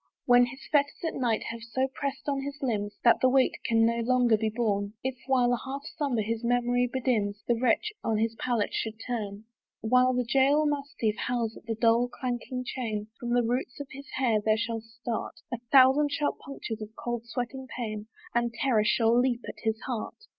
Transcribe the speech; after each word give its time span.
When 0.25 0.47
his 0.47 0.61
fetters 0.71 0.99
at 1.07 1.13
night 1.13 1.43
have 1.51 1.61
so 1.61 1.87
press'd 1.93 2.27
on 2.27 2.41
his 2.41 2.57
limbs, 2.63 2.97
That 3.03 3.21
the 3.21 3.29
weight 3.29 3.57
can 3.63 3.85
no 3.85 3.97
longer 3.99 4.35
be 4.35 4.49
borne, 4.49 4.93
If, 5.03 5.15
while 5.27 5.53
a 5.53 5.59
half 5.63 5.83
slumber 5.95 6.23
his 6.23 6.43
memory 6.43 6.89
bedims, 6.91 7.43
The 7.47 7.53
wretch 7.61 7.93
on 8.03 8.17
his 8.17 8.33
pallet 8.39 8.73
should 8.73 8.99
turn, 9.05 9.43
While 9.81 10.13
the 10.15 10.23
jail 10.23 10.65
mastiff 10.65 11.17
howls 11.27 11.55
at 11.55 11.67
the 11.67 11.75
dull 11.75 12.07
clanking 12.07 12.63
chain, 12.65 13.09
From 13.19 13.29
the 13.35 13.43
roots 13.43 13.79
of 13.79 13.89
his 13.91 14.07
hair 14.17 14.41
there 14.43 14.57
shall 14.57 14.81
start 14.81 15.35
A 15.53 15.59
thousand 15.71 16.11
sharp 16.11 16.39
punctures 16.39 16.81
of 16.81 16.95
cold 16.95 17.27
sweating 17.27 17.67
pain, 17.77 18.07
And 18.33 18.51
terror 18.55 18.83
shall 18.83 19.15
leap 19.15 19.41
at 19.47 19.59
his 19.63 19.79
heart. 19.81 20.15